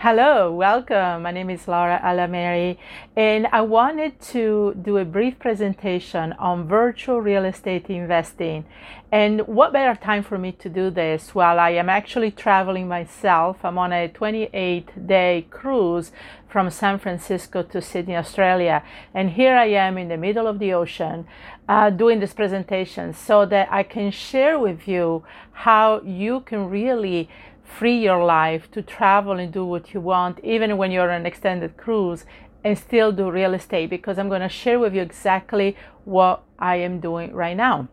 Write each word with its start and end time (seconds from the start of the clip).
Hello, 0.00 0.52
welcome. 0.52 1.24
My 1.24 1.32
name 1.32 1.50
is 1.50 1.66
Laura 1.66 2.00
Alameri, 2.00 2.78
and 3.16 3.48
I 3.48 3.62
wanted 3.62 4.20
to 4.30 4.74
do 4.80 4.96
a 4.96 5.04
brief 5.04 5.40
presentation 5.40 6.34
on 6.34 6.68
virtual 6.68 7.20
real 7.20 7.44
estate 7.44 7.90
investing. 7.90 8.64
And 9.10 9.40
what 9.48 9.72
better 9.72 10.00
time 10.00 10.22
for 10.22 10.38
me 10.38 10.52
to 10.52 10.68
do 10.68 10.90
this 10.90 11.34
while 11.34 11.58
I 11.58 11.70
am 11.70 11.88
actually 11.88 12.30
traveling 12.30 12.86
myself? 12.86 13.64
I'm 13.64 13.76
on 13.76 13.92
a 13.92 14.06
28 14.06 15.08
day 15.08 15.48
cruise 15.50 16.12
from 16.48 16.70
San 16.70 17.00
Francisco 17.00 17.64
to 17.64 17.82
Sydney, 17.82 18.14
Australia. 18.14 18.84
And 19.12 19.30
here 19.30 19.56
I 19.56 19.66
am 19.66 19.98
in 19.98 20.06
the 20.06 20.16
middle 20.16 20.46
of 20.46 20.60
the 20.60 20.72
ocean 20.74 21.26
uh, 21.68 21.90
doing 21.90 22.20
this 22.20 22.32
presentation 22.32 23.12
so 23.12 23.44
that 23.46 23.68
I 23.70 23.82
can 23.82 24.12
share 24.12 24.60
with 24.60 24.86
you 24.86 25.24
how 25.52 26.00
you 26.02 26.40
can 26.40 26.70
really 26.70 27.28
free 27.68 27.98
your 27.98 28.24
life 28.24 28.70
to 28.72 28.82
travel 28.82 29.38
and 29.38 29.52
do 29.52 29.64
what 29.64 29.92
you 29.94 30.00
want, 30.00 30.40
even 30.42 30.76
when 30.76 30.90
you're 30.90 31.10
on 31.10 31.20
an 31.20 31.26
extended 31.26 31.76
cruise, 31.76 32.24
and 32.64 32.76
still 32.76 33.12
do 33.12 33.30
real 33.30 33.54
estate 33.54 33.90
because 33.90 34.18
I'm 34.18 34.28
going 34.28 34.40
to 34.40 34.48
share 34.48 34.78
with 34.78 34.94
you 34.94 35.02
exactly 35.02 35.76
what 36.04 36.42
I 36.58 36.76
am 36.76 37.00
doing 37.00 37.32
right 37.32 37.56
now. 37.56 37.88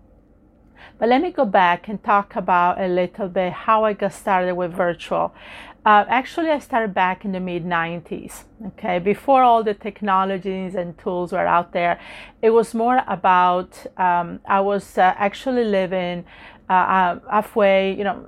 But 0.98 1.09
let 1.09 1.22
me 1.22 1.32
go 1.32 1.46
back 1.46 1.88
and 1.88 2.04
talk 2.04 2.35
about 2.35 2.80
a 2.80 2.88
little 2.88 3.27
bit 3.27 3.52
how 3.52 3.84
I 3.84 3.94
got 3.94 4.13
started 4.13 4.55
with 4.55 4.72
virtual. 4.72 5.34
Uh, 5.85 6.04
actually, 6.07 6.49
I 6.49 6.57
started 6.57 6.96
back 6.96 7.26
in 7.26 7.32
the 7.32 7.40
mid 7.40 7.63
90s. 7.63 8.46
Okay, 8.68 8.98
before 8.98 9.44
all 9.44 9.63
the 9.63 9.76
technologies 9.76 10.73
and 10.73 10.98
tools 10.98 11.32
were 11.32 11.46
out 11.46 11.73
there, 11.73 11.99
it 12.41 12.49
was 12.49 12.73
more 12.73 13.04
about 13.07 13.85
um, 13.98 14.40
I 14.48 14.62
was 14.62 14.98
uh, 14.98 15.13
actually 15.18 15.66
living 15.66 16.26
uh, 16.68 16.73
uh 16.73 17.20
halfway, 17.30 17.94
you 17.96 18.04
know, 18.04 18.26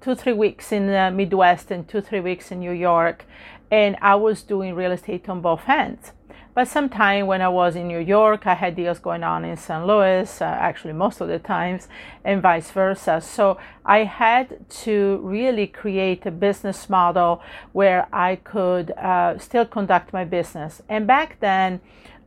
two 0.00 0.14
three 0.14 0.32
weeks 0.32 0.72
in 0.72 0.86
the 0.86 1.10
Midwest 1.10 1.70
and 1.70 1.88
two 1.88 2.00
three 2.00 2.20
weeks 2.20 2.50
in 2.50 2.60
New 2.60 2.72
York, 2.72 3.24
and 3.70 3.96
I 4.00 4.14
was 4.14 4.42
doing 4.42 4.74
real 4.74 4.92
estate 4.92 5.28
on 5.28 5.40
both 5.40 5.68
ends. 5.68 6.12
But 6.54 6.68
sometime 6.68 7.26
when 7.26 7.42
I 7.42 7.48
was 7.48 7.74
in 7.74 7.88
New 7.88 7.98
York, 7.98 8.46
I 8.46 8.54
had 8.54 8.76
deals 8.76 9.00
going 9.00 9.24
on 9.24 9.44
in 9.44 9.56
St. 9.56 9.84
Louis, 9.84 10.40
uh, 10.40 10.44
actually 10.44 10.92
most 10.92 11.20
of 11.20 11.26
the 11.26 11.40
times, 11.40 11.88
and 12.24 12.40
vice 12.40 12.70
versa. 12.70 13.20
So 13.20 13.58
I 13.84 14.04
had 14.04 14.70
to 14.84 15.18
really 15.24 15.66
create 15.66 16.24
a 16.26 16.30
business 16.30 16.88
model 16.88 17.42
where 17.72 18.06
I 18.12 18.36
could 18.36 18.92
uh, 18.92 19.36
still 19.38 19.66
conduct 19.66 20.12
my 20.12 20.24
business. 20.24 20.80
And 20.88 21.08
back 21.08 21.40
then, 21.40 21.80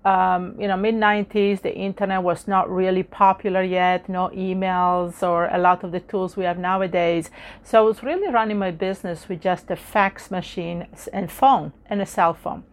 um, 0.05 0.55
you 0.59 0.67
know, 0.67 0.77
mid 0.77 0.95
90s, 0.95 1.61
the 1.61 1.75
internet 1.75 2.23
was 2.23 2.47
not 2.47 2.69
really 2.69 3.03
popular 3.03 3.61
yet, 3.61 4.07
no 4.07 4.29
emails 4.29 5.21
or 5.21 5.47
a 5.47 5.57
lot 5.57 5.83
of 5.83 5.91
the 5.91 5.99
tools 5.99 6.37
we 6.37 6.45
have 6.45 6.57
nowadays. 6.57 7.29
So 7.63 7.79
I 7.79 7.81
was 7.81 8.03
really 8.03 8.31
running 8.31 8.57
my 8.57 8.71
business 8.71 9.27
with 9.27 9.41
just 9.41 9.69
a 9.69 9.75
fax 9.75 10.31
machine 10.31 10.87
and 11.11 11.31
phone 11.31 11.73
and 11.89 12.01
a 12.01 12.05
cell 12.05 12.33
phone. 12.33 12.63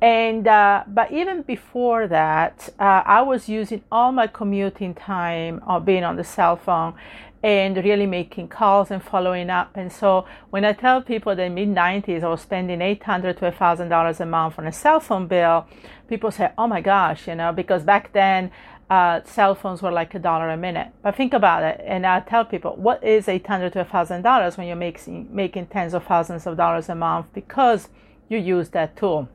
And 0.00 0.46
uh, 0.46 0.84
but 0.86 1.10
even 1.10 1.40
before 1.40 2.06
that, 2.08 2.68
uh, 2.78 3.02
I 3.06 3.22
was 3.22 3.48
using 3.48 3.82
all 3.90 4.12
my 4.12 4.26
commuting 4.26 4.94
time 4.94 5.62
of 5.66 5.86
being 5.86 6.04
on 6.04 6.16
the 6.16 6.24
cell 6.24 6.56
phone 6.56 6.94
and 7.42 7.76
really 7.76 8.06
making 8.06 8.48
calls 8.48 8.90
and 8.90 9.02
following 9.02 9.50
up. 9.50 9.70
And 9.76 9.92
so 9.92 10.26
when 10.50 10.64
I 10.64 10.72
tell 10.72 11.00
people 11.00 11.34
that 11.36 11.48
mid 11.48 11.68
90s 11.68 12.22
I 12.22 12.28
was 12.28 12.40
spending 12.40 12.82
800 12.82 13.38
to 13.38 13.52
$1,000 13.52 14.20
a 14.20 14.26
month 14.26 14.58
on 14.58 14.66
a 14.66 14.72
cell 14.72 15.00
phone 15.00 15.26
bill, 15.26 15.66
people 16.08 16.30
say, 16.30 16.52
oh 16.56 16.66
my 16.66 16.80
gosh, 16.80 17.28
you 17.28 17.34
know, 17.34 17.52
because 17.52 17.82
back 17.82 18.12
then 18.12 18.50
uh, 18.88 19.20
cell 19.24 19.54
phones 19.54 19.82
were 19.82 19.90
like 19.90 20.14
a 20.14 20.18
dollar 20.18 20.48
a 20.50 20.56
minute. 20.56 20.88
But 21.02 21.16
think 21.16 21.34
about 21.34 21.62
it, 21.62 21.80
and 21.84 22.06
I 22.06 22.20
tell 22.20 22.44
people, 22.44 22.76
what 22.76 23.02
is 23.02 23.26
$800 23.26 23.72
to 23.72 23.84
$1,000 23.84 24.56
when 24.56 24.66
you're 24.66 24.76
making, 24.76 25.28
making 25.34 25.66
tens 25.66 25.94
of 25.94 26.04
thousands 26.04 26.46
of 26.46 26.56
dollars 26.56 26.88
a 26.88 26.94
month 26.94 27.26
because 27.34 27.88
you 28.28 28.38
use 28.38 28.70
that 28.70 28.96
tool? 28.96 29.28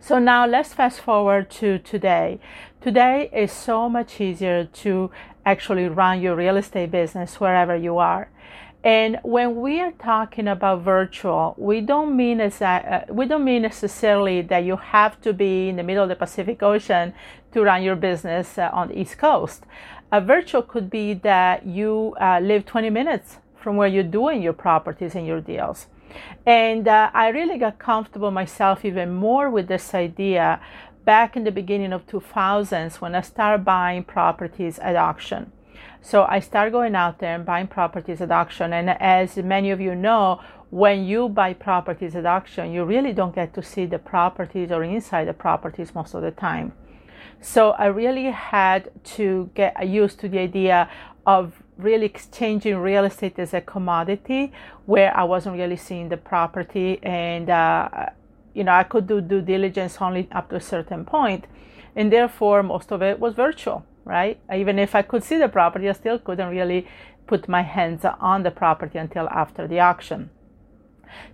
So 0.00 0.18
now 0.18 0.46
let's 0.46 0.74
fast 0.74 1.00
forward 1.00 1.50
to 1.52 1.78
today. 1.78 2.38
Today 2.80 3.30
is 3.32 3.52
so 3.52 3.88
much 3.88 4.20
easier 4.20 4.64
to 4.64 5.10
actually 5.44 5.88
run 5.88 6.20
your 6.20 6.36
real 6.36 6.56
estate 6.56 6.90
business 6.90 7.40
wherever 7.40 7.74
you 7.74 7.98
are. 7.98 8.28
And 8.86 9.18
when 9.24 9.60
we 9.60 9.80
are 9.80 9.90
talking 9.90 10.46
about 10.46 10.82
virtual, 10.82 11.56
we 11.58 11.80
don't 11.80 12.16
mean 12.16 12.40
as 12.40 12.62
uh, 12.62 13.04
we 13.08 13.26
don't 13.26 13.42
mean 13.42 13.62
necessarily 13.62 14.42
that 14.42 14.62
you 14.62 14.76
have 14.76 15.20
to 15.22 15.32
be 15.32 15.68
in 15.68 15.74
the 15.74 15.82
middle 15.82 16.04
of 16.04 16.08
the 16.08 16.14
Pacific 16.14 16.62
Ocean 16.62 17.12
to 17.50 17.64
run 17.64 17.82
your 17.82 17.96
business 17.96 18.58
uh, 18.58 18.70
on 18.72 18.86
the 18.86 19.00
East 19.00 19.18
Coast. 19.18 19.64
A 20.12 20.20
virtual 20.20 20.62
could 20.62 20.88
be 20.88 21.14
that 21.14 21.66
you 21.66 22.14
uh, 22.20 22.38
live 22.38 22.64
20 22.64 22.88
minutes 22.90 23.38
from 23.56 23.74
where 23.74 23.88
you're 23.88 24.04
doing 24.04 24.40
your 24.40 24.52
properties 24.52 25.16
and 25.16 25.26
your 25.26 25.40
deals. 25.40 25.88
And 26.46 26.86
uh, 26.86 27.10
I 27.12 27.30
really 27.30 27.58
got 27.58 27.80
comfortable 27.80 28.30
myself 28.30 28.84
even 28.84 29.12
more 29.12 29.50
with 29.50 29.66
this 29.66 29.94
idea 29.94 30.60
back 31.04 31.36
in 31.36 31.42
the 31.42 31.50
beginning 31.50 31.92
of 31.92 32.06
2000s 32.06 33.00
when 33.00 33.16
I 33.16 33.22
started 33.22 33.64
buying 33.64 34.04
properties 34.04 34.78
at 34.78 34.94
auction. 34.94 35.50
So 36.00 36.24
I 36.28 36.40
started 36.40 36.70
going 36.70 36.94
out 36.94 37.18
there 37.18 37.34
and 37.34 37.44
buying 37.44 37.66
properties 37.66 38.20
at 38.20 38.30
auction. 38.30 38.72
And 38.72 38.90
as 38.90 39.36
many 39.36 39.70
of 39.70 39.80
you 39.80 39.94
know, 39.94 40.40
when 40.70 41.04
you 41.04 41.28
buy 41.28 41.52
properties 41.52 42.16
at 42.16 42.26
auction, 42.26 42.72
you 42.72 42.84
really 42.84 43.12
don't 43.12 43.34
get 43.34 43.54
to 43.54 43.62
see 43.62 43.86
the 43.86 43.98
properties 43.98 44.70
or 44.70 44.82
inside 44.84 45.26
the 45.26 45.34
properties 45.34 45.94
most 45.94 46.14
of 46.14 46.22
the 46.22 46.30
time. 46.30 46.72
So 47.40 47.70
I 47.72 47.86
really 47.86 48.30
had 48.30 48.90
to 49.16 49.50
get 49.54 49.88
used 49.88 50.20
to 50.20 50.28
the 50.28 50.38
idea 50.38 50.88
of 51.26 51.62
really 51.76 52.06
exchanging 52.06 52.76
real 52.76 53.04
estate 53.04 53.38
as 53.38 53.52
a 53.52 53.60
commodity 53.60 54.52
where 54.86 55.14
I 55.16 55.24
wasn't 55.24 55.56
really 55.56 55.76
seeing 55.76 56.08
the 56.08 56.16
property 56.16 56.98
and 57.02 57.50
uh, 57.50 58.06
you 58.54 58.64
know 58.64 58.72
I 58.72 58.84
could 58.84 59.06
do 59.06 59.20
due 59.20 59.42
diligence 59.42 59.98
only 60.00 60.28
up 60.32 60.48
to 60.50 60.56
a 60.56 60.60
certain 60.60 61.04
point 61.04 61.46
and 61.94 62.10
therefore 62.10 62.62
most 62.62 62.92
of 62.92 63.02
it 63.02 63.20
was 63.20 63.34
virtual 63.34 63.84
right? 64.06 64.40
Even 64.54 64.78
if 64.78 64.94
I 64.94 65.02
could 65.02 65.22
see 65.22 65.36
the 65.36 65.48
property 65.48 65.88
I 65.88 65.92
still 65.92 66.18
couldn't 66.18 66.48
really 66.48 66.86
put 67.26 67.48
my 67.48 67.62
hands 67.62 68.04
on 68.04 68.44
the 68.44 68.50
property 68.50 68.98
until 68.98 69.28
after 69.28 69.66
the 69.66 69.80
auction. 69.80 70.30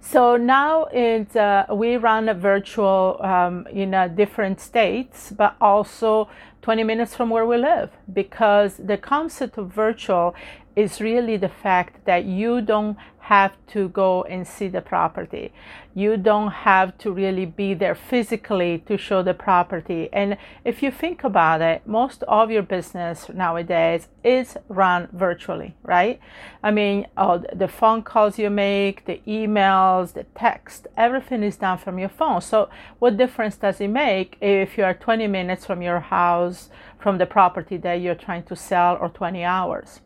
So 0.01 0.37
now 0.37 0.87
it's, 0.93 1.37
uh, 1.37 1.67
we 1.73 1.97
run 1.97 2.29
a 2.29 2.35
virtual 2.35 3.19
um, 3.21 3.67
in 3.69 3.95
uh, 3.95 4.09
different 4.09 4.61
states, 4.61 5.33
but 5.37 5.57
also 5.61 6.29
20 6.63 6.85
minutes 6.85 7.15
from 7.15 7.31
where 7.31 7.45
we 7.45 7.57
live 7.57 7.91
because 8.13 8.77
the 8.77 8.97
concept 8.97 9.59
of 9.59 9.73
virtual 9.73 10.35
is 10.75 11.01
really 11.01 11.37
the 11.37 11.49
fact 11.49 12.05
that 12.07 12.25
you 12.25 12.61
don't 12.61 12.97
have 13.23 13.53
to 13.69 13.89
go 13.89 14.25
and 14.25 14.47
see 14.47 14.67
the 14.67 14.81
property. 14.81 15.53
You 15.95 16.17
don't 16.17 16.51
have 16.51 16.99
to 16.99 17.13
really 17.13 17.47
be 17.47 17.73
there 17.73 17.95
physically 17.95 18.83
to 18.87 18.99
show 18.99 19.23
the 19.23 19.33
property. 19.33 20.09
And 20.13 20.37
if 20.65 20.83
you 20.83 20.91
think 20.91 21.23
about 21.23 21.63
it, 21.63 21.87
most 21.87 22.25
of 22.25 22.51
your 22.51 22.63
business 22.63 23.31
nowadays 23.33 24.09
is 24.25 24.57
run 24.69 25.09
virtually, 25.13 25.77
right? 25.85 26.19
I 26.65 26.73
mean, 26.73 27.07
all 27.17 27.45
the 27.55 27.69
phone 27.69 28.03
calls 28.03 28.39
you 28.41 28.51
make, 28.51 29.05
the 29.05 29.21
emails, 29.27 30.15
the 30.15 30.25
text, 30.35 30.89
everything 30.97 31.45
is 31.45 31.57
done 31.57 31.79
from 31.79 32.01
your 32.01 32.09
phone. 32.09 32.41
So, 32.41 32.69
what 32.99 33.17
difference 33.17 33.57
does 33.57 33.81
it 33.81 33.89
make 33.89 34.37
if 34.41 34.77
you 34.77 34.85
are 34.85 34.95
20 34.95 35.29
minutes 35.29 35.65
from 35.65 35.81
your 35.81 36.01
house, 36.01 36.71
from 36.99 37.19
the 37.19 37.27
property 37.27 37.77
that 37.79 38.01
you're 38.01 38.17
trying 38.27 38.43
to 38.45 38.57
sell, 38.57 38.99
or 39.01 39.09
20 39.09 39.45
hours? 39.45 40.01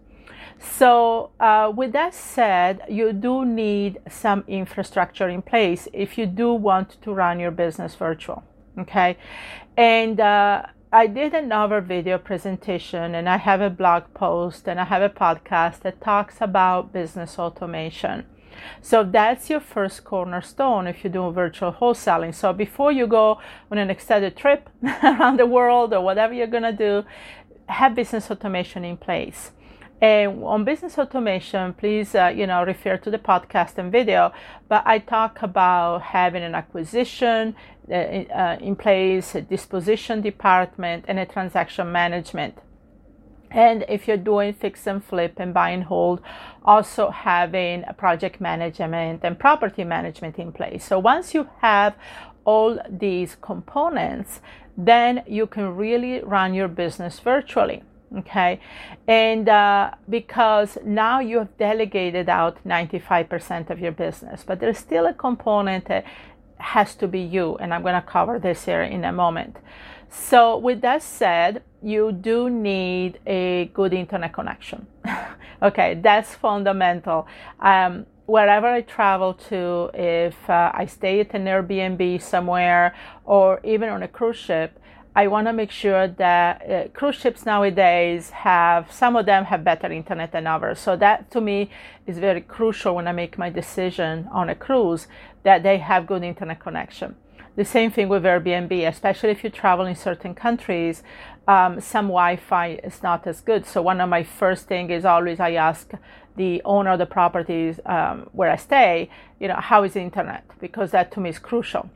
So, 0.59 1.31
uh, 1.39 1.73
with 1.75 1.93
that 1.93 2.15
said, 2.15 2.83
you 2.89 3.13
do 3.13 3.45
need 3.45 4.01
some 4.09 4.45
infrastructure 4.49 5.29
in 5.29 5.43
place 5.43 5.89
if 5.93 6.19
you 6.19 6.27
do 6.27 6.53
want 6.53 7.01
to 7.03 7.13
run 7.13 7.41
your 7.41 7.51
business 7.51 7.95
virtual. 7.95 8.43
Okay, 8.79 9.17
and 9.77 10.21
uh, 10.21 10.67
I 10.93 11.07
did 11.07 11.35
another 11.35 11.81
video 11.81 12.19
presentation, 12.19 13.15
and 13.15 13.29
I 13.29 13.39
have 13.39 13.61
a 13.61 13.71
blog 13.71 14.05
post, 14.15 14.69
and 14.69 14.79
I 14.81 14.85
have 14.85 15.03
a 15.03 15.09
podcast 15.09 15.81
that 15.81 16.01
talks 16.01 16.37
about 16.41 16.93
business 16.93 17.39
automation. 17.39 18.25
So 18.81 19.05
that's 19.05 19.51
your 19.51 19.61
first 19.61 20.05
cornerstone 20.05 20.87
if 20.87 21.05
you 21.05 21.11
do 21.11 21.31
virtual 21.31 21.73
wholesaling. 21.73 22.35
So 22.35 22.53
before 22.53 22.93
you 22.93 23.07
go 23.07 23.39
on 23.71 23.79
an 23.79 23.91
extended 23.91 24.37
trip 24.37 24.69
around 25.03 25.39
the 25.39 25.47
world 25.47 25.93
or 25.93 26.01
whatever 26.01 26.33
you're 26.33 26.47
gonna 26.47 26.73
do, 26.73 27.05
have 27.69 27.95
business 27.95 28.31
automation 28.31 28.85
in 28.85 28.97
place. 28.97 29.51
And 30.01 30.45
on 30.45 30.65
business 30.65 30.99
automation, 30.99 31.73
please, 31.73 32.15
uh, 32.15 32.27
you 32.35 32.47
know, 32.47 32.63
refer 32.65 32.99
to 32.99 33.11
the 33.11 33.19
podcast 33.19 33.79
and 33.79 33.91
video. 33.91 34.33
But 34.69 34.83
I 34.87 34.99
talk 34.99 35.41
about 35.41 36.03
having 36.03 36.43
an 36.43 36.55
acquisition 36.55 37.57
uh, 37.91 37.95
uh, 37.95 38.59
in 38.61 38.77
place, 38.77 39.35
a 39.35 39.41
disposition 39.41 40.21
department, 40.21 41.07
and 41.09 41.19
a 41.19 41.25
transaction 41.25 41.91
management. 41.93 42.59
And 43.51 43.87
if 43.89 44.07
you're 44.07 44.19
doing 44.19 44.53
fix 44.53 44.87
and 44.87 45.03
flip 45.03 45.35
and 45.39 45.55
buy 45.55 45.71
and 45.71 45.85
hold, 45.85 46.21
also 46.65 47.11
having 47.11 47.85
a 47.89 47.95
project 47.95 48.39
management 48.39 49.21
and 49.23 49.39
property 49.39 49.85
management 49.85 50.39
in 50.39 50.53
place. 50.53 50.85
So 50.85 50.99
once 50.99 51.33
you 51.33 51.49
have 51.61 51.95
all 52.45 52.79
these 52.91 53.37
components, 53.41 54.41
then 54.77 55.23
you 55.27 55.47
can 55.47 55.75
really 55.75 56.21
run 56.21 56.53
your 56.53 56.69
business 56.69 57.19
virtually. 57.19 57.83
Okay, 58.19 58.61
and 59.09 59.49
uh, 59.49 59.91
because 60.09 60.79
now 60.85 61.19
you 61.19 61.39
have 61.39 61.59
delegated 61.59 62.29
out 62.29 62.57
95% 62.65 63.69
of 63.69 63.81
your 63.81 63.91
business, 63.91 64.45
but 64.47 64.61
there's 64.61 64.79
still 64.79 65.07
a 65.07 65.13
component 65.13 65.87
that 65.87 66.05
has 66.59 66.95
to 66.97 67.09
be 67.09 67.21
you, 67.21 67.57
and 67.57 67.75
I'm 67.75 67.83
going 67.83 68.01
to 68.01 68.07
cover 68.07 68.39
this 68.39 68.65
here 68.65 68.83
in 68.83 69.05
a 69.05 69.13
moment. 69.13 69.57
So, 70.09 70.57
with 70.57 70.83
that 70.83 71.03
said, 71.03 71.63
you 71.83 72.13
do 72.13 72.49
need 72.49 73.19
a 73.27 73.67
good 73.75 73.93
internet 73.93 74.33
connection. 74.33 74.87
okay, 75.63 75.99
that's 76.01 76.35
fundamental. 76.35 77.27
Um, 77.61 78.07
wherever 78.27 78.67
I 78.67 78.83
travel 78.83 79.35
to, 79.49 79.91
if 79.95 80.49
uh, 80.49 80.71
I 80.75 80.87
stay 80.87 81.21
at 81.21 81.35
an 81.35 81.45
Airbnb 81.45 82.23
somewhere 82.23 82.95
or 83.25 83.61
even 83.65 83.89
on 83.89 84.03
a 84.03 84.09
cruise 84.09 84.37
ship, 84.37 84.79
I 85.19 85.29
want 85.29 85.47
to 85.47 85.55
make 85.55 85.71
sure 85.71 86.09
that 86.09 86.71
uh, 86.71 86.89
cruise 86.89 87.15
ships 87.15 87.47
nowadays 87.47 88.29
have 88.29 88.93
some 88.93 89.17
of 89.17 89.25
them 89.25 89.47
have 89.47 89.65
better 89.65 89.91
internet 89.91 90.33
than 90.33 90.47
others. 90.47 90.79
So 90.79 90.95
that 90.97 91.31
to 91.31 91.41
me 91.41 91.71
is 92.07 92.19
very 92.19 92.43
crucial 92.43 92.97
when 92.97 93.09
I 93.09 93.13
make 93.13 93.39
my 93.39 93.49
decision 93.49 94.29
on 94.31 94.51
a 94.51 94.55
cruise 94.55 95.07
that 95.43 95.63
they 95.63 95.79
have 95.79 96.07
good 96.07 96.23
internet 96.23 96.61
connection. 96.61 97.17
The 97.57 97.65
same 97.65 97.91
thing 97.91 98.11
with 98.11 98.25
Airbnb, 98.25 98.87
especially 98.87 99.31
if 99.31 99.43
you 99.43 99.49
travel 99.49 99.87
in 99.87 99.97
certain 99.97 100.35
countries, 100.35 101.03
um, 101.49 101.81
some 101.81 102.09
Wi-Fi 102.09 102.81
is 102.85 103.03
not 103.03 103.27
as 103.27 103.41
good. 103.41 103.65
So 103.65 103.81
one 103.81 104.03
of 104.03 104.11
my 104.11 104.23
first 104.23 104.67
thing 104.69 104.91
is 104.91 105.07
always 105.07 105.41
I 105.41 105.53
ask 105.53 105.93
the 106.37 106.61
owner 106.67 106.91
of 106.91 106.99
the 106.99 107.07
properties 107.07 107.81
um, 107.87 108.29
where 108.33 108.51
I 108.51 108.57
stay, 108.57 109.09
you 109.41 109.49
know, 109.49 109.55
how 109.55 109.83
is 109.85 109.95
the 109.95 110.03
internet? 110.03 110.45
Because 110.61 110.91
that 110.91 111.11
to 111.13 111.21
me 111.21 111.31
is 111.31 111.39
crucial. 111.39 111.89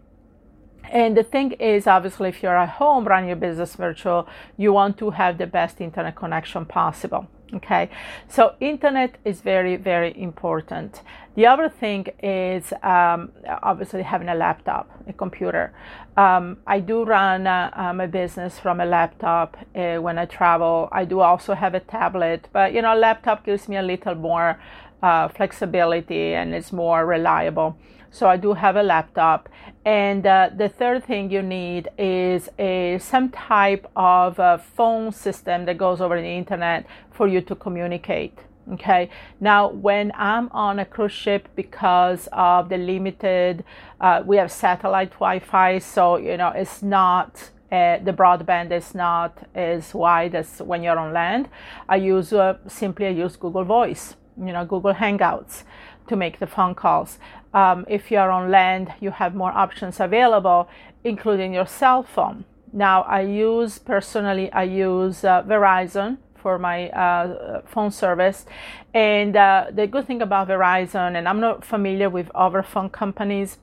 And 0.88 1.16
the 1.16 1.22
thing 1.22 1.52
is, 1.52 1.86
obviously, 1.86 2.28
if 2.28 2.42
you're 2.42 2.56
at 2.56 2.70
home 2.70 3.04
running 3.04 3.28
your 3.28 3.36
business 3.36 3.74
virtual, 3.74 4.28
you 4.56 4.72
want 4.72 4.98
to 4.98 5.10
have 5.10 5.38
the 5.38 5.46
best 5.46 5.80
internet 5.80 6.16
connection 6.16 6.66
possible. 6.66 7.28
Okay, 7.52 7.90
so 8.28 8.54
internet 8.60 9.18
is 9.24 9.40
very, 9.40 9.74
very 9.74 10.16
important. 10.16 11.02
The 11.34 11.46
other 11.46 11.68
thing 11.68 12.06
is 12.22 12.72
um, 12.84 13.32
obviously 13.62 14.02
having 14.02 14.28
a 14.28 14.36
laptop, 14.36 14.88
a 15.08 15.12
computer. 15.12 15.72
Um, 16.16 16.58
I 16.64 16.78
do 16.78 17.04
run 17.04 17.48
uh, 17.48 17.92
my 17.92 18.06
business 18.06 18.60
from 18.60 18.80
a 18.80 18.86
laptop 18.86 19.56
uh, 19.74 19.96
when 19.96 20.16
I 20.16 20.26
travel. 20.26 20.88
I 20.92 21.04
do 21.04 21.20
also 21.20 21.54
have 21.54 21.74
a 21.74 21.80
tablet, 21.80 22.48
but 22.52 22.72
you 22.72 22.82
know, 22.82 22.94
a 22.94 22.98
laptop 22.98 23.44
gives 23.44 23.68
me 23.68 23.76
a 23.76 23.82
little 23.82 24.14
more 24.14 24.60
uh, 25.02 25.26
flexibility 25.28 26.34
and 26.34 26.54
it's 26.54 26.72
more 26.72 27.04
reliable. 27.04 27.76
So 28.10 28.28
I 28.28 28.36
do 28.36 28.52
have 28.54 28.76
a 28.76 28.82
laptop. 28.82 29.48
And 29.84 30.26
uh, 30.26 30.50
the 30.56 30.68
third 30.68 31.04
thing 31.04 31.30
you 31.30 31.42
need 31.42 31.88
is 31.96 32.48
a 32.58 32.98
some 32.98 33.30
type 33.30 33.90
of 33.96 34.62
phone 34.62 35.12
system 35.12 35.64
that 35.66 35.78
goes 35.78 36.00
over 36.00 36.20
the 36.20 36.28
internet 36.28 36.86
for 37.10 37.28
you 37.28 37.40
to 37.42 37.54
communicate. 37.54 38.38
Okay. 38.72 39.10
Now, 39.40 39.68
when 39.68 40.12
I'm 40.14 40.48
on 40.52 40.78
a 40.78 40.84
cruise 40.84 41.12
ship, 41.12 41.48
because 41.56 42.28
of 42.32 42.68
the 42.68 42.76
limited, 42.76 43.64
uh, 44.00 44.22
we 44.24 44.36
have 44.36 44.52
satellite 44.52 45.10
Wi-Fi, 45.12 45.78
so 45.78 46.16
you 46.16 46.36
know 46.36 46.50
it's 46.50 46.82
not 46.82 47.50
uh, 47.72 47.98
the 47.98 48.12
broadband 48.12 48.70
is 48.72 48.94
not 48.94 49.48
as 49.54 49.94
wide 49.94 50.34
as 50.34 50.60
when 50.60 50.82
you're 50.82 50.98
on 50.98 51.12
land. 51.12 51.48
I 51.88 51.96
use 51.96 52.32
uh, 52.32 52.58
simply 52.68 53.06
I 53.06 53.10
use 53.10 53.36
Google 53.36 53.64
Voice, 53.64 54.14
you 54.36 54.52
know, 54.52 54.64
Google 54.64 54.94
Hangouts 54.94 55.64
to 56.10 56.16
make 56.16 56.40
the 56.40 56.46
phone 56.46 56.74
calls. 56.74 57.18
Um, 57.54 57.86
if 57.88 58.10
you 58.10 58.18
are 58.18 58.30
on 58.30 58.50
land, 58.50 58.92
you 59.00 59.10
have 59.12 59.34
more 59.34 59.52
options 59.52 60.00
available, 60.00 60.68
including 61.04 61.54
your 61.54 61.66
cell 61.66 62.02
phone. 62.02 62.44
Now, 62.72 63.02
I 63.02 63.20
use 63.22 63.78
personally, 63.78 64.52
I 64.52 64.64
use 64.64 65.24
uh, 65.24 65.42
Verizon 65.42 66.18
for 66.34 66.58
my 66.58 66.88
uh, 66.90 67.62
phone 67.66 67.92
service. 67.92 68.44
And 68.92 69.36
uh, 69.36 69.66
the 69.72 69.86
good 69.86 70.06
thing 70.06 70.20
about 70.22 70.48
Verizon, 70.48 71.16
and 71.16 71.28
I'm 71.28 71.40
not 71.40 71.64
familiar 71.64 72.10
with 72.10 72.28
other 72.34 72.62
phone 72.62 72.90
companies, 72.90 73.58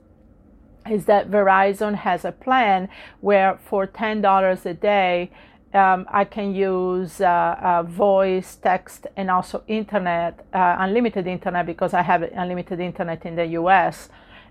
is 0.90 1.04
that 1.04 1.30
Verizon 1.30 1.94
has 1.96 2.24
a 2.24 2.32
plan 2.32 2.88
where 3.20 3.58
for 3.68 3.86
$10 3.86 4.64
a 4.64 4.74
day, 4.74 5.30
um, 5.74 6.06
I 6.08 6.24
can 6.24 6.54
use 6.54 7.20
uh, 7.20 7.56
uh, 7.60 7.82
voice, 7.82 8.56
text, 8.56 9.06
and 9.16 9.30
also 9.30 9.62
internet, 9.66 10.46
uh, 10.52 10.76
unlimited 10.78 11.26
internet, 11.26 11.66
because 11.66 11.92
I 11.92 12.02
have 12.02 12.22
unlimited 12.22 12.80
internet 12.80 13.26
in 13.26 13.36
the 13.36 13.46
US, 13.48 14.08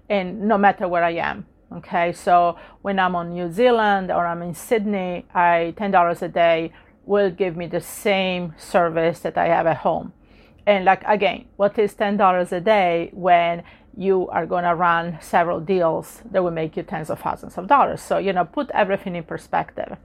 and 0.10 0.42
no 0.42 0.58
matter 0.58 0.88
where 0.88 1.04
I 1.04 1.12
am. 1.12 1.46
Okay, 1.70 2.14
so 2.14 2.58
when 2.82 2.98
I'm 2.98 3.16
on 3.16 3.34
New 3.34 3.52
Zealand 3.52 4.10
or 4.10 4.26
I'm 4.26 4.42
in 4.42 4.54
Sydney, 4.54 5.26
I 5.34 5.74
ten 5.78 5.92
dollars 5.92 6.22
a 6.22 6.30
day 6.30 6.72
will 7.06 7.30
give 7.30 7.58
me 7.58 7.68
the 7.68 7.82
same 7.82 8.54
service 8.58 9.20
that 9.20 9.38
I 9.38 9.48
have 9.48 9.68
at 9.68 9.78
home. 9.78 10.14
And 10.66 10.86
like 10.86 11.04
again, 11.06 11.46
what 11.58 11.78
is 11.78 11.94
ten 11.94 12.16
dollars 12.16 12.54
a 12.54 12.62
day 12.62 13.10
when 13.12 13.64
you 13.98 14.30
are 14.30 14.46
going 14.46 14.64
to 14.64 14.76
run 14.76 15.18
several 15.20 15.60
deals 15.60 16.22
that 16.32 16.44
will 16.44 16.52
make 16.52 16.78
you 16.78 16.84
tens 16.84 17.10
of 17.10 17.20
thousands 17.20 17.58
of 17.58 17.68
dollars? 17.68 18.02
So 18.02 18.18
you 18.18 18.32
know, 18.32 18.46
put 18.46 18.70
everything 18.72 19.16
in 19.16 19.24
perspective. 19.24 19.98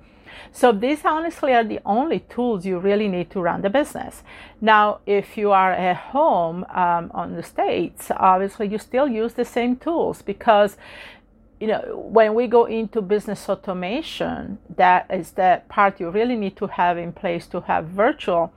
So 0.50 0.72
these 0.72 1.04
honestly 1.04 1.52
are 1.52 1.64
the 1.64 1.80
only 1.84 2.20
tools 2.20 2.66
you 2.66 2.78
really 2.78 3.08
need 3.08 3.30
to 3.30 3.40
run 3.40 3.62
the 3.62 3.70
business. 3.70 4.22
Now, 4.60 5.00
if 5.06 5.36
you 5.36 5.52
are 5.52 5.72
at 5.72 5.96
home 5.96 6.64
um, 6.70 7.10
on 7.14 7.36
the 7.36 7.42
States, 7.42 8.10
obviously 8.16 8.68
you 8.68 8.78
still 8.78 9.08
use 9.08 9.34
the 9.34 9.44
same 9.44 9.76
tools 9.76 10.22
because 10.22 10.76
you 11.60 11.68
know, 11.68 12.08
when 12.12 12.34
we 12.34 12.48
go 12.48 12.64
into 12.64 13.00
business 13.00 13.48
automation, 13.48 14.58
that 14.76 15.06
is 15.08 15.30
the 15.30 15.62
part 15.68 16.00
you 16.00 16.10
really 16.10 16.34
need 16.34 16.56
to 16.56 16.66
have 16.66 16.98
in 16.98 17.12
place 17.12 17.46
to 17.46 17.60
have 17.60 17.84
virtual 17.86 18.52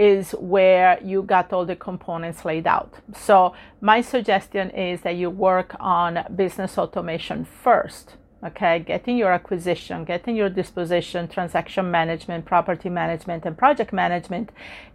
is 0.00 0.32
where 0.32 0.98
you 1.04 1.22
got 1.22 1.52
all 1.52 1.64
the 1.64 1.76
components 1.76 2.44
laid 2.44 2.66
out. 2.66 2.94
So 3.14 3.54
my 3.80 4.00
suggestion 4.00 4.70
is 4.70 5.02
that 5.02 5.14
you 5.14 5.30
work 5.30 5.76
on 5.78 6.24
business 6.34 6.76
automation 6.76 7.44
first 7.44 8.16
okay 8.44 8.78
getting 8.78 9.16
your 9.16 9.32
acquisition 9.32 10.04
getting 10.04 10.36
your 10.36 10.48
disposition 10.48 11.28
transaction 11.28 11.90
management 11.90 12.44
property 12.44 12.88
management 12.88 13.44
and 13.44 13.56
project 13.56 13.92
management 13.92 14.50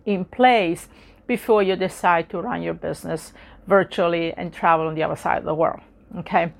in 0.06 0.26
place 0.26 0.88
before 1.28 1.64
you 1.64 1.76
decide 1.76 2.30
to 2.30 2.40
run 2.40 2.62
your 2.62 2.74
business 2.74 3.34
virtually 3.68 4.34
and 4.34 4.54
travel 4.54 4.88
on 4.88 4.96
the 4.96 5.04
other 5.04 5.16
side 5.16 5.38
of 5.38 5.46
the 5.46 5.56
world 5.56 5.80
okay 6.18 6.52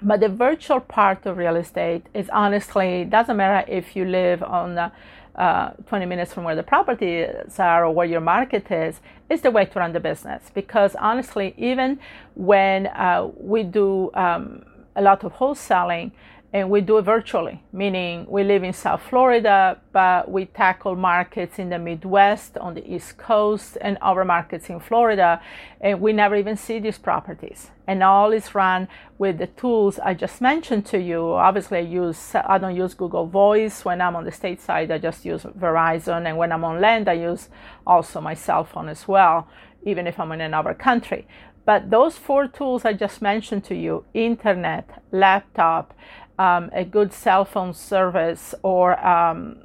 but 0.00 0.20
the 0.20 0.28
virtual 0.28 0.78
part 0.78 1.26
of 1.26 1.36
real 1.36 1.56
estate 1.56 2.06
is 2.14 2.28
honestly 2.30 3.04
doesn't 3.04 3.36
matter 3.36 3.68
if 3.68 3.96
you 3.96 4.04
live 4.04 4.42
on 4.42 4.90
uh, 5.38 5.70
20 5.86 6.04
minutes 6.06 6.34
from 6.34 6.42
where 6.42 6.56
the 6.56 6.62
properties 6.64 7.58
are 7.58 7.84
or 7.84 7.92
where 7.92 8.06
your 8.06 8.20
market 8.20 8.70
is, 8.72 9.00
is 9.30 9.40
the 9.42 9.50
way 9.52 9.64
to 9.64 9.78
run 9.78 9.92
the 9.92 10.00
business. 10.00 10.50
Because 10.52 10.96
honestly, 10.96 11.54
even 11.56 12.00
when 12.34 12.88
uh, 12.88 13.28
we 13.36 13.62
do 13.62 14.10
um, 14.14 14.64
a 14.98 15.02
lot 15.02 15.24
of 15.24 15.32
wholesaling 15.34 16.10
and 16.50 16.70
we 16.70 16.80
do 16.80 16.96
it 16.96 17.02
virtually, 17.02 17.62
meaning 17.72 18.24
we 18.26 18.42
live 18.42 18.62
in 18.62 18.72
South 18.72 19.02
Florida, 19.02 19.78
but 19.92 20.30
we 20.30 20.46
tackle 20.46 20.96
markets 20.96 21.58
in 21.58 21.68
the 21.68 21.78
Midwest, 21.78 22.56
on 22.56 22.72
the 22.72 22.90
East 22.90 23.18
Coast, 23.18 23.76
and 23.82 23.98
other 24.00 24.24
markets 24.24 24.70
in 24.70 24.80
Florida, 24.80 25.42
and 25.78 26.00
we 26.00 26.14
never 26.14 26.36
even 26.36 26.56
see 26.56 26.78
these 26.78 26.96
properties. 26.96 27.70
And 27.86 28.02
all 28.02 28.32
is 28.32 28.54
run 28.54 28.88
with 29.18 29.36
the 29.36 29.46
tools 29.46 29.98
I 29.98 30.14
just 30.14 30.40
mentioned 30.40 30.86
to 30.86 30.98
you. 30.98 31.32
Obviously, 31.34 31.78
I 31.78 31.82
use 31.82 32.34
I 32.34 32.56
don't 32.56 32.76
use 32.76 32.94
Google 32.94 33.26
Voice 33.26 33.84
when 33.84 34.00
I'm 34.00 34.16
on 34.16 34.24
the 34.24 34.32
state 34.32 34.62
side. 34.62 34.90
I 34.90 34.96
just 34.96 35.26
use 35.26 35.42
Verizon, 35.42 36.26
and 36.26 36.38
when 36.38 36.50
I'm 36.50 36.64
on 36.64 36.80
land, 36.80 37.10
I 37.10 37.14
use 37.14 37.50
also 37.86 38.22
my 38.22 38.32
cell 38.32 38.64
phone 38.64 38.88
as 38.88 39.06
well, 39.06 39.48
even 39.82 40.06
if 40.06 40.18
I'm 40.18 40.32
in 40.32 40.40
another 40.40 40.72
country. 40.72 41.26
But 41.68 41.90
those 41.90 42.16
four 42.16 42.48
tools 42.48 42.86
I 42.86 42.94
just 42.94 43.20
mentioned 43.20 43.62
to 43.64 43.74
you 43.74 44.06
internet, 44.14 45.02
laptop, 45.12 45.92
um, 46.38 46.70
a 46.72 46.82
good 46.82 47.12
cell 47.12 47.44
phone 47.44 47.74
service, 47.74 48.54
or 48.62 48.98
um, 49.06 49.58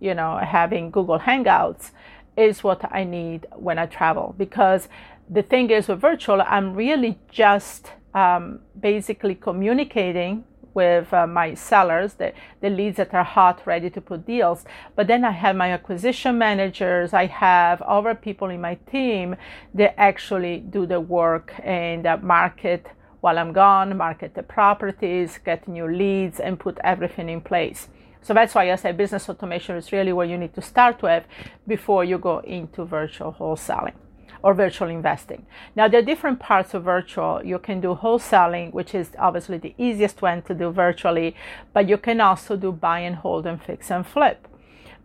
you 0.00 0.14
know, 0.14 0.38
having 0.38 0.90
Google 0.90 1.20
Hangouts 1.20 1.92
is 2.36 2.64
what 2.64 2.80
I 2.92 3.04
need 3.04 3.46
when 3.54 3.78
I 3.78 3.86
travel. 3.86 4.34
Because 4.36 4.88
the 5.30 5.42
thing 5.42 5.70
is, 5.70 5.86
with 5.86 6.00
virtual, 6.00 6.42
I'm 6.42 6.74
really 6.74 7.20
just 7.30 7.92
um, 8.14 8.58
basically 8.80 9.36
communicating 9.36 10.42
with 10.78 11.12
uh, 11.12 11.26
my 11.26 11.48
sellers, 11.54 12.10
the, 12.20 12.32
the 12.62 12.70
leads 12.70 12.96
that 12.98 13.12
are 13.12 13.28
hot, 13.38 13.56
ready 13.66 13.90
to 13.90 14.00
put 14.00 14.20
deals. 14.34 14.64
But 14.96 15.06
then 15.10 15.24
I 15.24 15.32
have 15.44 15.56
my 15.56 15.70
acquisition 15.78 16.38
managers, 16.38 17.12
I 17.12 17.26
have 17.26 17.82
other 17.82 18.14
people 18.14 18.48
in 18.56 18.60
my 18.60 18.76
team 18.94 19.34
that 19.74 19.92
actually 19.98 20.56
do 20.76 20.86
the 20.86 21.00
work 21.00 21.48
and 21.64 22.06
uh, 22.06 22.16
market 22.36 22.82
while 23.22 23.38
I'm 23.38 23.52
gone, 23.52 23.96
market 23.96 24.30
the 24.34 24.44
properties, 24.58 25.38
get 25.48 25.66
new 25.66 25.88
leads, 26.02 26.38
and 26.38 26.52
put 26.66 26.78
everything 26.92 27.28
in 27.28 27.40
place. 27.40 27.80
So 28.22 28.30
that's 28.34 28.54
why 28.54 28.70
I 28.70 28.76
say 28.76 28.92
business 28.92 29.28
automation 29.28 29.74
is 29.76 29.90
really 29.90 30.12
where 30.12 30.28
you 30.32 30.38
need 30.38 30.54
to 30.54 30.62
start 30.62 31.02
with 31.02 31.24
before 31.66 32.04
you 32.04 32.18
go 32.18 32.38
into 32.38 32.84
virtual 32.84 33.32
wholesaling 33.38 33.98
or 34.42 34.54
virtual 34.54 34.88
investing. 34.88 35.46
Now, 35.74 35.88
there 35.88 36.00
are 36.00 36.04
different 36.04 36.38
parts 36.40 36.74
of 36.74 36.84
virtual. 36.84 37.44
You 37.44 37.58
can 37.58 37.80
do 37.80 37.94
wholesaling, 37.94 38.72
which 38.72 38.94
is 38.94 39.10
obviously 39.18 39.58
the 39.58 39.74
easiest 39.78 40.22
one 40.22 40.42
to 40.42 40.54
do 40.54 40.70
virtually, 40.70 41.34
but 41.72 41.88
you 41.88 41.98
can 41.98 42.20
also 42.20 42.56
do 42.56 42.72
buy 42.72 43.00
and 43.00 43.16
hold 43.16 43.46
and 43.46 43.62
fix 43.62 43.90
and 43.90 44.06
flip. 44.06 44.46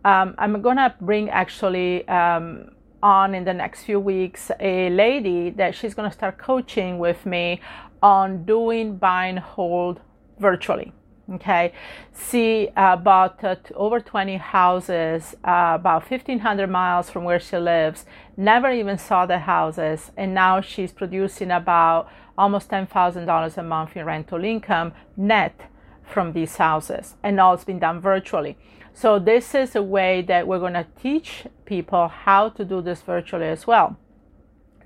um, 0.04 0.34
I'm 0.38 0.60
gonna 0.60 0.94
bring 1.00 1.30
actually 1.30 2.06
um, 2.08 2.70
on 3.02 3.34
in 3.34 3.44
the 3.44 3.54
next 3.54 3.84
few 3.84 3.98
weeks 3.98 4.50
a 4.60 4.90
lady 4.90 5.50
that 5.50 5.74
she's 5.74 5.94
gonna 5.94 6.12
start 6.12 6.38
coaching 6.38 6.98
with 6.98 7.24
me 7.26 7.60
on 8.02 8.44
doing 8.44 8.96
buy 8.96 9.26
and 9.26 9.38
hold 9.38 10.00
virtually 10.38 10.92
okay? 11.32 11.72
See 12.12 12.68
uh, 12.76 12.94
about 12.94 13.42
uh, 13.42 13.56
over 13.74 14.00
20 14.00 14.36
houses 14.36 15.34
uh, 15.44 15.72
about 15.74 16.08
1500 16.10 16.68
miles 16.68 17.10
from 17.10 17.24
where 17.24 17.40
she 17.40 17.56
lives. 17.56 18.04
Never 18.36 18.70
even 18.70 18.98
saw 18.98 19.26
the 19.26 19.40
houses. 19.40 20.10
And 20.16 20.34
now 20.34 20.60
she's 20.60 20.92
producing 20.92 21.50
about 21.50 22.08
almost 22.36 22.70
$10000 22.70 23.56
a 23.56 23.62
month 23.62 23.96
in 23.96 24.04
rental 24.04 24.44
income 24.44 24.92
net 25.16 25.70
from 26.02 26.32
these 26.32 26.56
houses. 26.56 27.14
And 27.22 27.40
all 27.40 27.54
it's 27.54 27.64
been 27.64 27.78
done 27.78 28.00
virtually. 28.00 28.56
So 28.92 29.18
this 29.18 29.54
is 29.54 29.74
a 29.74 29.82
way 29.82 30.22
that 30.22 30.46
we're 30.46 30.60
going 30.60 30.74
to 30.74 30.86
teach 31.00 31.46
people 31.64 32.08
how 32.08 32.50
to 32.50 32.64
do 32.64 32.80
this 32.80 33.02
virtually 33.02 33.46
as 33.46 33.66
well 33.66 33.96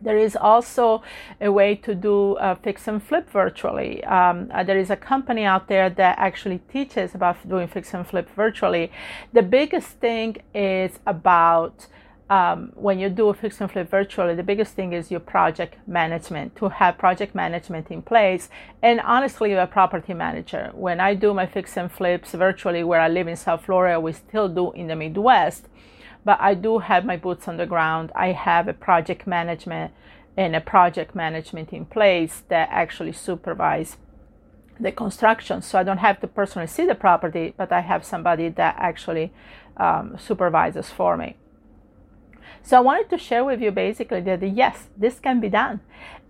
there 0.00 0.18
is 0.18 0.36
also 0.36 1.02
a 1.40 1.50
way 1.50 1.74
to 1.74 1.94
do 1.94 2.36
a 2.36 2.56
fix 2.56 2.88
and 2.88 3.02
flip 3.02 3.30
virtually. 3.30 4.04
Um, 4.04 4.50
uh, 4.52 4.62
there 4.62 4.78
is 4.78 4.90
a 4.90 4.96
company 4.96 5.44
out 5.44 5.68
there 5.68 5.90
that 5.90 6.18
actually 6.18 6.60
teaches 6.72 7.14
about 7.14 7.48
doing 7.48 7.68
fix 7.68 7.94
and 7.94 8.06
flip 8.06 8.28
virtually. 8.34 8.90
The 9.32 9.42
biggest 9.42 9.88
thing 10.00 10.36
is 10.54 10.98
about 11.06 11.86
um, 12.30 12.72
when 12.74 12.98
you 12.98 13.08
do 13.08 13.28
a 13.28 13.34
fix 13.34 13.60
and 13.60 13.70
flip 13.70 13.90
virtually, 13.90 14.34
the 14.34 14.42
biggest 14.42 14.74
thing 14.74 14.92
is 14.92 15.10
your 15.10 15.20
project 15.20 15.76
management, 15.86 16.54
to 16.56 16.68
have 16.68 16.98
project 16.98 17.34
management 17.34 17.90
in 17.90 18.02
place. 18.02 18.50
And 18.82 19.00
honestly, 19.00 19.52
a 19.52 19.66
property 19.66 20.12
manager. 20.12 20.70
When 20.74 21.00
I 21.00 21.14
do 21.14 21.32
my 21.32 21.46
fix 21.46 21.76
and 21.76 21.90
flips 21.90 22.32
virtually, 22.32 22.84
where 22.84 23.00
I 23.00 23.08
live 23.08 23.28
in 23.28 23.36
South 23.36 23.64
Florida, 23.64 23.98
we 23.98 24.12
still 24.12 24.48
do 24.48 24.72
in 24.72 24.88
the 24.88 24.96
Midwest 24.96 25.68
but 26.28 26.38
I 26.42 26.52
do 26.52 26.80
have 26.80 27.06
my 27.06 27.16
boots 27.16 27.48
on 27.48 27.56
the 27.56 27.64
ground. 27.64 28.12
I 28.14 28.32
have 28.32 28.68
a 28.68 28.74
project 28.74 29.26
management 29.26 29.94
and 30.36 30.54
a 30.54 30.60
project 30.60 31.14
management 31.14 31.72
in 31.72 31.86
place 31.86 32.42
that 32.48 32.68
actually 32.70 33.12
supervise 33.12 33.96
the 34.78 34.92
construction. 34.92 35.62
So 35.62 35.78
I 35.78 35.84
don't 35.84 36.04
have 36.08 36.20
to 36.20 36.26
personally 36.26 36.66
see 36.66 36.84
the 36.84 36.94
property, 36.94 37.54
but 37.56 37.72
I 37.72 37.80
have 37.80 38.04
somebody 38.04 38.50
that 38.50 38.76
actually 38.78 39.32
um, 39.78 40.18
supervises 40.18 40.90
for 40.90 41.16
me. 41.16 41.38
So 42.62 42.76
I 42.76 42.80
wanted 42.80 43.10
to 43.10 43.18
share 43.18 43.44
with 43.44 43.60
you 43.60 43.70
basically 43.70 44.20
that 44.22 44.42
yes, 44.42 44.88
this 44.96 45.18
can 45.18 45.40
be 45.40 45.48
done 45.48 45.80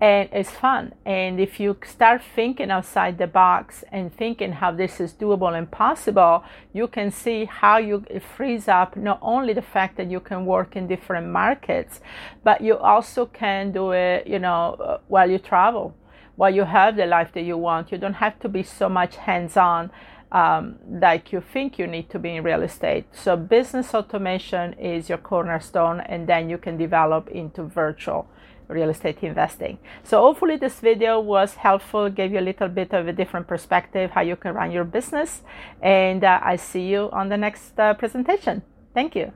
and 0.01 0.29
it's 0.33 0.51
fun. 0.51 0.95
And 1.05 1.41
if 1.41 1.59
you 1.59 1.77
start 1.85 2.23
thinking 2.23 2.71
outside 2.71 3.19
the 3.19 3.27
box 3.27 3.85
and 3.91 4.15
thinking 4.15 4.53
how 4.53 4.71
this 4.71 5.01
is 5.01 5.13
doable 5.13 5.57
and 5.57 5.71
possible, 5.71 6.45
you 6.73 6.87
can 6.87 7.11
see 7.11 7.47
how 7.47 7.79
you 7.79 8.05
frees 8.37 8.69
up 8.69 8.97
not 8.97 9.19
only 9.21 9.53
the 9.53 9.63
fact 9.63 9.97
that 9.97 10.11
you 10.11 10.21
can 10.21 10.47
work 10.47 10.77
in 10.77 10.87
different 10.87 11.29
markets, 11.29 12.01
but 12.45 12.61
you 12.61 12.77
also 12.77 13.27
can 13.27 13.73
do 13.73 13.91
it, 13.91 14.27
you 14.27 14.39
know, 14.39 15.01
while 15.09 15.29
you 15.29 15.39
travel, 15.39 15.97
while 16.37 16.55
you 16.55 16.65
have 16.65 16.95
the 16.95 17.07
life 17.07 17.33
that 17.33 17.43
you 17.43 17.57
want. 17.57 17.91
You 17.91 17.99
don't 17.99 18.15
have 18.15 18.39
to 18.41 18.49
be 18.49 18.63
so 18.63 18.89
much 18.89 19.17
hands 19.17 19.57
on 19.57 19.91
um, 20.33 20.79
like 20.91 21.33
you 21.33 21.41
think 21.41 21.79
you 21.79 21.87
need 21.87 22.11
to 22.11 22.19
be 22.19 22.37
in 22.37 22.43
real 22.43 22.63
estate. 22.63 23.07
So, 23.13 23.37
business 23.37 23.95
automation 23.95 24.75
is 24.75 25.09
your 25.09 25.19
cornerstone, 25.19 26.01
and 26.01 26.27
then 26.27 26.49
you 26.51 26.59
can 26.59 26.77
develop 26.77 27.29
into 27.29 27.63
virtual 27.63 28.29
real 28.69 28.91
estate 28.91 29.23
investing. 29.23 29.79
So, 30.03 30.21
hopefully, 30.21 30.57
this 30.57 30.81
video 30.81 31.21
was 31.21 31.55
helpful, 31.55 32.11
gave 32.11 32.33
you 32.33 32.41
a 32.41 32.49
little 32.51 32.69
bit 32.69 32.93
of 32.93 33.09
a 33.09 33.13
different 33.13 33.47
perspective 33.47 34.11
how 34.11 34.21
you 34.21 34.37
can 34.37 34.55
run 34.55 34.71
your 34.71 34.85
business. 34.85 35.43
And 35.81 36.23
uh, 36.25 36.41
I 36.43 36.57
see 36.57 36.87
you 36.87 37.09
on 37.13 37.29
the 37.29 37.39
next 37.39 37.79
uh, 37.79 37.95
presentation. 37.95 38.63
Thank 38.95 39.17
you. 39.17 39.33